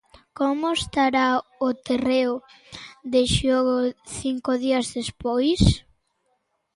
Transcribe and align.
Como 0.39 0.65
estará 0.79 1.29
o 1.67 1.69
terreo 1.87 2.33
de 3.13 3.21
xogo 3.37 3.77
cinco 4.19 4.51
días 4.63 4.85
despois? 4.97 5.61